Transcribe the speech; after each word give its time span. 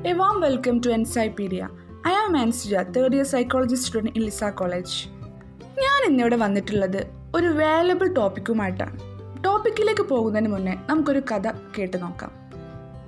A 0.00 0.14
warm 0.14 0.40
welcome 0.40 0.80
to 0.80 0.90
Encypedia. 0.90 1.68
I 2.04 2.12
am 2.14 2.34
Ansija, 2.34 2.92
third 2.94 3.14
year 3.14 3.24
psychology 3.24 3.76
student 3.76 4.16
in 4.16 4.22
Lisa 4.22 4.48
College. 4.52 4.92
ഞാൻ 5.80 6.00
ഇന്നിവിടെ 6.08 6.36
വന്നിട്ടുള്ളത് 6.36 6.98
ഒരു 7.34 7.48
valuable 7.58 8.08
ടോപ്പിക്കുമായിട്ടാണ് 8.12 8.96
ടോപ്പിക്കിലേക്ക് 9.44 10.04
പോകുന്നതിന് 10.04 10.50
മുന്നേ 10.54 10.74
നമുക്കൊരു 10.88 11.22
കഥ 11.30 11.46
കേട്ട് 11.76 11.98
നോക്കാം 12.02 12.32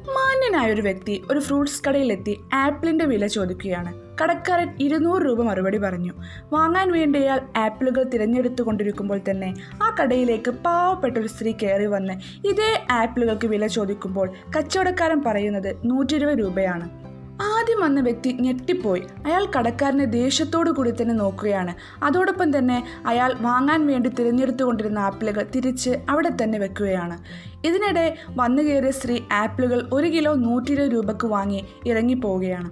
മാന്യനായ 0.09 0.75
ഒരു 0.75 0.83
വ്യക്തി 0.83 1.15
ഒരു 1.31 1.41
ഫ്രൂട്ട്സ് 1.41 1.83
കടയിലെത്തി 1.87 2.35
ആപ്പിളിന്റെ 2.63 3.05
വില 3.05 3.27
ചോദിക്കുകയാണ് 3.37 3.93
കടക്കാരൻ 4.23 4.77
ഇരുന്നൂറ് 4.81 5.23
രൂപ 5.23 5.43
മറുപടി 5.43 5.79
പറഞ്ഞു. 5.79 6.13
വാങ്ങാൻ 6.53 6.93
വേണ്ടിയാൽ 6.93 7.41
ആപ്പിളുകൾ 7.57 8.03
തിരഞ്ഞെടുത്തു 8.03 8.63
കൊണ്ടിരിക്കുമ്പോൾ 8.63 9.21
തന്നെ 9.31 9.55
ആ 9.83 9.97
കടയിലേക്ക് 10.01 10.51
പാവപ്പെട്ട 10.51 11.19
ഒരു 11.19 11.27
സ്ത്രീ 11.27 11.53
കയറി 11.53 11.87
വന്ന് 11.87 12.13
ഇതേ 12.47 12.87
ആപ്പിളുകൾക്ക് 12.91 13.47
വില 13.47 13.67
ചോദിക്കുമ്പോൾ 13.67 14.31
കച്ചവടക്കാരൻ 14.57 15.23
പറയുന്നത് 15.27 15.77
നൂറ്റി 15.85 16.19
രൂപയാണ്. 16.19 17.11
ആദ്യം 17.43 17.81
വന്ന 17.81 18.01
വ്യക്തി 18.01 18.37
ഞെട്ടിപ്പോയി. 18.41 19.03
അയാൾ 19.27 19.47
കടക്കാരനെ 19.59 20.05
ദേഷ്യത്തോടു 20.05 20.71
കൂടി 20.71 20.91
തന്നെ 20.91 21.15
നോക്കുകയാണ്. 21.15 21.75
അതോടൊപ്പം 22.05 22.59
തന്നെ 22.59 22.85
അയാൾ 23.07 23.35
വാങ്ങാൻ 23.41 23.87
വേണ്ടി 23.87 24.09
തിരഞ്ഞെടുത്തുകൊണ്ടിരുന്ന 24.09 24.99
ആപ്പിളുകൾ 24.99 25.47
തിരിച്ച് 25.57 25.91
അവിടെ 26.09 26.31
തന്നെ 26.43 26.59
വെക്കുകയാണ്. 26.59 27.19
ഇതിനിടെ 27.67 28.17
വന്നു 28.37 28.63
കയറിയ 28.63 28.91
സ്ത്രീ 28.91 29.21
ആപ്പിളുകൾ 29.33 29.89
ഒരു 29.93 30.07
കിലോ 30.07 30.35
നൂറ്റി 30.35 30.73
ഇരുപത് 30.73 30.93
രൂപക്ക് 30.93 31.27
വാങ്ങി 31.27 31.65
ഇറങ്ങിപ്പോവുകയാണ്. 31.87 32.71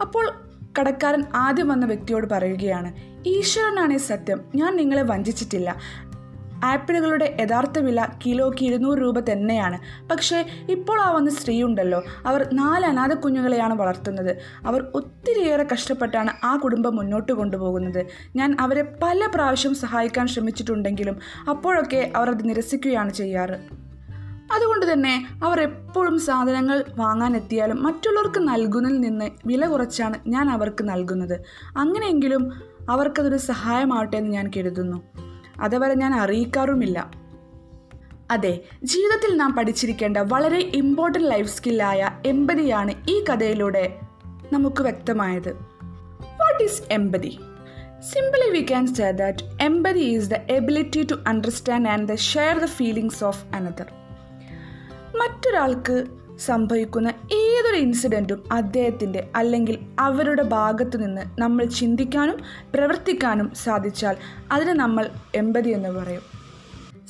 അപ്പോൾ 0.00 0.32
കടക്കാരൻ 0.78 1.24
ആദ്യം 1.34 1.68
വന്ന 1.68 1.86
വ്യക്തിയോട് 1.86 2.26
പറയുകയാണ് 2.26 2.92
ഈശ്വരനാണ് 3.26 3.98
സത്യം 3.98 4.40
ഞാൻ 4.54 4.76
നിങ്ങളെ 4.76 5.02
വഞ്ചിച്ചിട്ടില്ല. 5.02 5.76
ആപ്പിളുകളുടെ 6.64 7.36
യഥാർത്ഥ 7.40 7.78
വില 7.78 8.06
കിലോയ്ക്ക് 8.26 8.64
ഇരുന്നൂറ് 8.64 8.98
രൂപ 8.98 9.20
തന്നെയാണ്. 9.20 10.08
പക്ഷേ 10.08 10.46
ഇപ്പോൾ 10.68 11.00
ആ 11.00 11.10
വന്ന 11.10 11.30
സ്ത്രീ 11.30 11.62
ഉണ്ടല്ലോ 11.62 12.02
അവർ 12.26 12.48
നാല് 12.52 12.86
അനാഥ 12.86 13.08
കുഞ്ഞുങ്ങളെയാണ് 13.08 13.74
വളർത്തുന്നത്. 13.74 14.36
അവർ 14.66 14.90
ഒത്തിരിയേറെ 14.94 15.66
കഷ്ടപ്പെട്ടാണ് 15.72 16.30
ആ 16.44 16.56
കുടുംബം 16.56 16.96
മുന്നോട്ട് 16.96 17.32
കൊണ്ടുപോകുന്നത്. 17.32 18.06
ഞാൻ 18.36 18.56
അവരെ 18.60 18.96
പല 19.02 19.28
പ്രാവശ്യം 19.34 19.74
സഹായിക്കാൻ 19.74 20.26
ശ്രമിച്ചിട്ടുണ്ടെങ്കിലും 20.26 21.18
അപ്പോഴൊക്കെ 21.50 22.12
അവർ 22.16 22.30
അത് 22.30 22.48
നിരസിക്കുകയാണ് 22.48 23.12
ചെയ്യാറ്. 23.12 23.81
അതുകൊണ്ട് 24.52 24.92
തന്നെ 24.92 25.26
അവർ 25.44 25.60
എപ്പോഴും 25.60 26.20
സാധനങ്ങൾ 26.20 26.84
വാങ്ങാൻ 26.96 27.36
എത്തിയാലും 27.36 27.82
മറ്റുള്ളവർക്ക് 27.82 28.38
നൽകുന്നതിൽ 28.38 29.00
നിന്ന് 29.00 29.30
വില 29.46 29.66
കുറച്ചാണ് 29.66 30.18
ഞാൻ 30.26 30.50
അവർക്ക് 30.50 30.88
നൽകുന്നത്. 30.88 31.40
അങ്ങനെയെങ്കിലും 31.76 32.52
അവർക്കതൊരു 32.88 33.36
സഹായമാവട്ടെ 33.36 34.16
എന്ന് 34.16 34.30
ഞാൻ 34.30 34.50
കരുതുന്നു. 34.56 35.02
അതവരെ 35.60 35.94
ഞാൻ 35.94 36.14
അറിയിക്കാറുമില്ല. 36.14 37.10
അതെ 38.30 38.60
ജീവിതത്തിൽ 38.82 39.36
നാം 39.36 39.52
പഠിച്ചിരിക്കേണ്ട 39.52 40.16
വളരെ 40.16 40.58
ഇമ്പോർട്ടന്റ് 40.58 41.30
ലൈഫ് 41.30 41.48
സ്കില്ലായ 41.48 42.10
എമ്പതിയാണ് 42.26 42.94
ഈ 43.10 43.24
കഥയിലൂടെ 43.24 43.96
നമുക്ക് 44.52 44.82
വ്യക്തമായത്. 44.82 45.52
What 46.40 46.64
is 46.64 46.82
empathy 46.90 47.38
simply 48.00 48.58
we 48.58 48.66
can 48.66 48.86
say 48.86 49.10
that 49.10 49.44
empathy 49.60 49.98
is 49.98 50.30
the 50.30 50.34
ability 50.34 51.06
to 51.10 51.14
understand 51.26 51.88
and 51.88 52.08
the 52.08 52.14
share 52.14 52.58
the 52.58 52.64
feelings 52.64 53.24
of 53.24 53.44
another 53.54 53.86
മറ്റൊരാൾക്ക് 55.22 56.06
സംഭവിക്കുന്ന 56.38 57.08
ഏതൊരു 57.32 57.76
ഇൻസിഡന്റും 57.76 58.44
അദ്ദേഹത്തിന്റെ 58.52 59.30
അല്ലെങ്കിൽ 59.36 59.78
അവരുടെ 59.98 60.42
ഭാഗത്തു 60.42 60.96
നിന്ന് 60.96 61.40
നമ്മൾ 61.40 61.64
ചിന്തിക്കാനും 61.64 62.38
പ്രവർത്തിക്കാനും 62.74 63.52
സാധിച്ചാൽ 63.54 64.16
അതിന് 64.52 64.70
നമ്മൾ 64.70 65.10
എമ്പതി 65.34 65.70
എന്ന് 65.70 65.88
പറയും. 65.88 66.22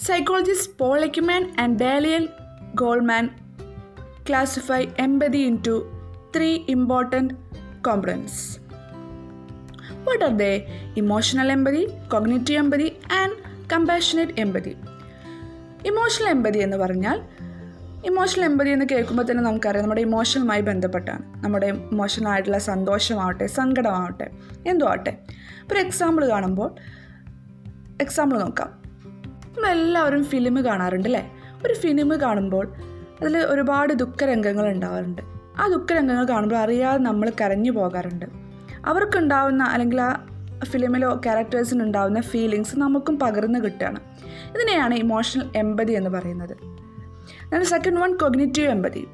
Psychologist 0.07 0.79
Paul Ekman 0.79 1.55
and 1.61 1.79
Daniel 1.79 2.29
Goleman 2.75 3.31
classify 4.29 4.87
empathy 4.99 5.39
into 5.67 5.93
three 6.37 6.59
important 6.69 7.35
components 7.87 8.41
what 10.09 10.25
are 10.25 10.37
they 10.37 10.53
emotional 10.97 11.53
empathy 11.53 11.89
cognitive 12.12 12.59
empathy 12.59 12.97
and 13.12 13.37
compassionate 13.72 14.33
empathy 14.39 14.77
emotional 15.87 16.28
empathy 16.28 16.59
എന്ന് 16.59 16.77
പറഞ്ഞാൽ 16.77 17.19
ഇമോഷണൽ 18.05 18.45
എമ്പതി 18.45 18.71
എന്ന് 18.71 18.87
കേൾക്കുമ്പോൾ 18.93 19.23
തന്നെ 19.31 19.43
നമുക്കറിയാം 19.43 19.83
നമ്മുടെ 19.83 20.01
ഇമോഷനുമായി 20.01 20.61
ബന്ധപ്പെട്ടാണ്. 20.61 21.45
നമ്മുടെ 21.45 21.67
ഇമോഷണൽ 21.67 22.29
ആയിട്ടുള്ള 22.29 22.59
സന്തോഷമാവട്ടെ 22.59 23.47
സങ്കടമാവട്ടെ 23.47 24.31
എന്തോ 24.67 24.87
ആവട്ടെ 24.87 25.19
ഒരു 25.73 25.81
എക്സാമ്പിൾ 25.81 26.29
കാണുമ്പോൾ 26.29 26.75
എക്സാമ്പിൾ 28.01 28.39
നോക്കാം. 28.39 28.83
നമ്മളെല്ലാവരും 29.47 30.25
ഫിലിം 30.25 30.65
കാണാറുണ്ട് 30.65 31.09
അല്ലേ? 31.09 31.33
ഒരു 31.67 31.75
ഫിലിം 31.75 32.21
കാണുമ്പോൾ 32.21 32.73
അതിൽ 33.21 33.39
ഒരുപാട് 33.39 33.93
ദുഃഖരംഗങ്ങൾ 33.93 34.69
ഉണ്ടാവാറുണ്ട്. 34.69 35.23
ആ 35.59 35.69
ദുഃഖരംഗങ്ങൾ 35.69 36.25
കാണുമ്പോൾ 36.25 36.57
അറിയാതെ 36.57 36.99
നമ്മൾ 36.99 37.33
കരഞ്ഞു 37.41 37.71
പോകാറുണ്ട്. 37.71 38.27
അവർക്കുണ്ടാവുന്ന 38.84 39.63
അല്ലെങ്കിൽ 39.63 40.01
ആ 40.01 40.25
ഫിലിമിലോ 40.65 41.21
ക്യാരക്ടേഴ്സിന് 41.25 41.83
ഉണ്ടാവുന്ന 41.83 42.21
ഫീലിങ്സ് 42.21 42.79
നമുക്കും 42.79 43.19
പകർന്നു 43.19 43.59
കിട്ടുകയാണ്. 43.59 44.01
ഇതിനെയാണ് 44.55 44.95
ഇമോഷണൽ 44.95 45.51
എമ്പതി 45.57 45.93
എന്ന് 45.93 46.11
പറയുന്നത്. 46.11 46.73
എന്നാൽ 47.43 47.65
second 47.65 48.00
one 48.00 48.16
cognitive 48.16 48.69
empathy 48.69 49.06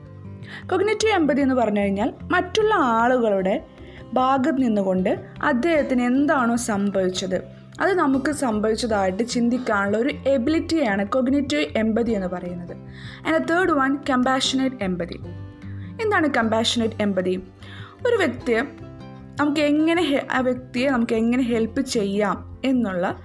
cognitive 0.70 1.12
empathy 1.12 1.42
എന്ന് 1.42 1.54
പറഞ്ഞു 1.54 1.80
കഴിഞ്ഞാൽ 1.80 2.12
മറ്റുള്ള 2.22 2.74
ആളുകളുടെ 2.74 3.64
ഭാഗത്ത് 4.12 4.62
നിന്നുകൊണ്ട് 4.62 5.24
അദ്ദേഹത്തിന് 5.42 6.02
എന്താണോ 6.02 6.56
സംഭവിച്ചത്. 6.56 7.42
അത് 7.80 7.92
നമുക്ക് 7.94 8.32
സംഭവിച്ചതായിട്ട് 8.32 9.22
ചിന്തിക്കാനുള്ള 9.22 9.98
ഒരു 9.98 10.08
എബിലിറ്റിയാണ് 10.28 11.08
കൊഗ്നേറ്റീവ് 11.08 11.66
എമ്പതി 11.76 12.12
എന്ന് 12.12 12.26
പറയുന്നത്. 12.26 12.76
And 13.26 13.48
third 13.48 13.70
one 13.70 13.98
compassionate 14.10 14.76
empathy 14.82 15.20
എന്താണ് 16.02 16.28
കമ്പാഷനേറ്റ് 16.28 17.02
എമ്പതി 17.02 17.42
ഒരു 18.06 18.16
വ്യക്തിയെ 18.16 18.62
നമുക്ക് 19.40 19.60
എങ്ങനെ 19.60 20.26
ആ 20.32 20.38
വ്യക്തിയെ 20.38 20.90
നമുക്ക് 20.90 21.12
എങ്ങനെ 21.12 21.42
ഹെൽപ്പ് 21.42 21.80
ചെയ്യാം 21.80 22.60
എന്നുള്ള 22.64 23.20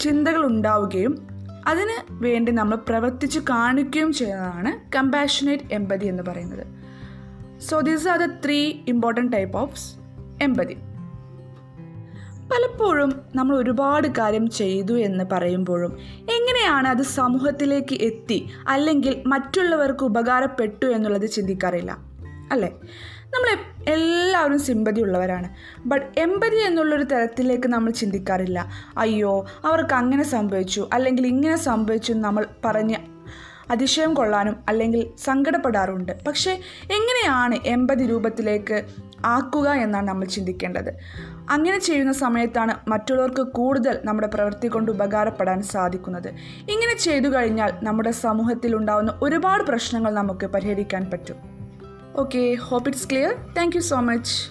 ചിന്തകൾ 0.00 0.46
ഉണ്ടാവുകയും 0.46 1.37
അതിന് 1.66 2.06
വേണ്ടി 2.10 2.52
നമ്മൾ 2.52 2.76
പ്രവർത്തിച്ച് 2.76 3.38
കാണിക്കുകയും 3.38 4.12
ചെയ്യുന്നതാണ് 4.12 4.96
കമ്പാഷനേറ്റ് 4.96 5.62
എമ്പതി 5.72 6.06
എന്ന് 6.06 6.22
പറയുന്നത്. 6.22 6.66
So 7.60 7.80
these 7.80 8.08
are 8.08 8.18
the 8.18 8.38
three 8.44 8.72
important 8.88 9.32
type 9.32 9.58
of 9.58 9.80
empathy 10.42 10.76
പലപ്പോഴും 12.52 13.20
നമ്മൾ 13.34 13.56
ഒരുപാട് 13.56 14.08
കാര്യം 14.08 14.50
ചെയ്തു 14.50 14.92
എന്ന് 14.92 15.24
പറയുമ്പോഴും 15.32 15.98
എങ്ങനെയാണ് 16.20 16.88
അത് 16.88 17.02
സമൂഹത്തിലേക്ക് 17.02 18.02
എത്തി 18.02 18.48
അല്ലെങ്കിൽ 18.68 19.22
മറ്റുള്ളവർക്ക് 19.26 20.04
ഉപകാരപ്പെട്ടു 20.04 20.86
എന്നുള്ളത് 20.86 21.30
ചിന്തിക്കാറില്ല. 21.30 21.98
അല്ലേ? 22.52 22.74
നമ്മൾ 23.34 23.58
എല്ലാവരും 23.90 24.58
സിമ്പതി 24.58 25.00
ഉള്ളവരാണ്. 25.00 25.48
ബട്ട് 25.86 26.20
എമ്പതി 26.20 26.56
എന്നുള്ളൊരു 26.56 27.02
തരത്തിലേക്ക് 27.02 27.68
നമ്മൾ 27.68 27.90
ചിന്തിക്കാറില്ല. 27.90 28.68
അയ്യോ 28.98 29.46
അവർക്ക് 29.64 29.94
അങ്ങനെ 29.94 30.22
സംഭവിച്ചു 30.22 30.88
അല്ലെങ്കിൽ 30.92 31.26
ഇങ്ങനെ 31.26 31.56
സംഭവിച്ചു 31.56 32.12
നമ്മൾ 32.12 32.46
പറഞ്ഞ് 32.64 32.96
അതിശയം 33.70 34.14
കൊള്ളാനും 34.14 34.56
അല്ലെങ്കിൽ 34.68 35.10
സങ്കടപ്പെടാറുണ്ട്. 35.24 36.12
പക്ഷേ 36.26 36.50
എങ്ങനെയാണ് 36.82 37.54
എൺപത് 37.66 37.98
രൂപത്തിലേക്ക് 37.98 38.84
ആക്കുക 39.24 39.68
എന്നാണ് 39.70 40.08
നമ്മൾ 40.08 40.26
ചിന്തിക്കേണ്ടത്? 40.26 40.94
അങ്ങനെ 41.50 41.78
ചെയ്യുന്ന 41.78 42.12
സമയത്താണ് 42.12 42.90
മറ്റുള്ളവർക്ക് 42.90 43.40
കൂടുതൽ 43.40 43.98
നമ്മുടെ 44.04 44.28
പ്രവൃത്തി 44.28 44.68
കൊണ്ട് 44.68 44.90
ഉപകാരപ്പെടാൻ 44.90 45.62
സാധിക്കുന്നത്. 45.62 46.28
ഇങ്ങനെ 46.70 46.96
ചെയ്തു 46.96 47.28
കഴിഞ്ഞാൽ 47.28 47.72
നമ്മുടെ 47.82 48.10
സമൂഹത്തിൽ 48.10 48.76
ഉണ്ടാകുന്ന 48.76 49.18
ഒരുപാട് 49.22 49.62
പ്രശ്നങ്ങൾ 49.62 50.14
നമുക്ക് 50.14 50.46
പരിഹരിക്കാൻ 50.46 51.10
പറ്റും. 51.10 51.57
Okay, 52.18 52.56
hope 52.56 52.88
it's 52.88 53.06
clear. 53.06 53.40
Thank 53.54 53.76
you 53.76 53.80
so 53.80 54.02
much. 54.02 54.48